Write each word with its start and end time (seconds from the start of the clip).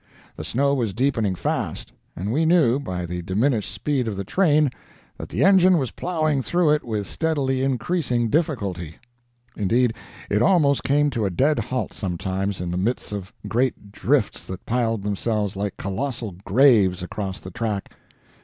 The 0.35 0.43
snow 0.43 0.73
was 0.73 0.95
deepening 0.95 1.35
fast; 1.35 1.91
and 2.15 2.33
we 2.33 2.43
knew, 2.43 2.79
by 2.79 3.05
the 3.05 3.21
diminished 3.21 3.71
speed 3.71 4.07
of 4.07 4.15
the 4.15 4.23
train, 4.23 4.71
that 5.19 5.29
the 5.29 5.43
engine 5.43 5.77
was 5.77 5.91
plowing 5.91 6.41
through 6.41 6.71
it 6.71 6.83
with 6.83 7.05
steadily 7.05 7.61
increasing 7.61 8.27
difficulty. 8.27 8.95
Indeed, 9.55 9.93
it 10.27 10.41
almost 10.41 10.83
came 10.83 11.11
to 11.11 11.25
a 11.25 11.29
dead 11.29 11.59
halt 11.59 11.93
sometimes, 11.93 12.59
in 12.59 12.71
the 12.71 12.77
midst 12.77 13.11
of 13.11 13.31
great 13.47 13.91
drifts 13.91 14.43
that 14.47 14.65
piled 14.65 15.03
themselves 15.03 15.55
like 15.55 15.77
colossal 15.77 16.35
graves 16.45 17.03
across 17.03 17.39
the 17.39 17.51
track. 17.51 17.91